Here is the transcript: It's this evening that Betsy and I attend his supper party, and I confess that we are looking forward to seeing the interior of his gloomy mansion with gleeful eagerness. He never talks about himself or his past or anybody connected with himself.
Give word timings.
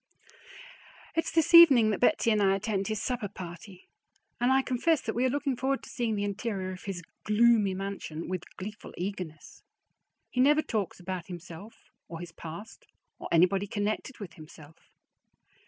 It's 1.15 1.31
this 1.31 1.53
evening 1.53 1.91
that 1.91 1.99
Betsy 1.99 2.31
and 2.31 2.41
I 2.41 2.55
attend 2.55 2.87
his 2.87 2.99
supper 2.99 3.27
party, 3.27 3.87
and 4.39 4.51
I 4.51 4.63
confess 4.63 4.99
that 5.01 5.13
we 5.13 5.25
are 5.25 5.29
looking 5.29 5.55
forward 5.55 5.83
to 5.83 5.91
seeing 5.91 6.15
the 6.15 6.23
interior 6.23 6.71
of 6.71 6.85
his 6.85 7.03
gloomy 7.23 7.75
mansion 7.75 8.27
with 8.27 8.57
gleeful 8.57 8.95
eagerness. 8.97 9.61
He 10.31 10.41
never 10.41 10.63
talks 10.63 10.99
about 10.99 11.27
himself 11.27 11.75
or 12.07 12.19
his 12.19 12.31
past 12.31 12.87
or 13.19 13.27
anybody 13.31 13.67
connected 13.67 14.17
with 14.17 14.33
himself. 14.33 14.89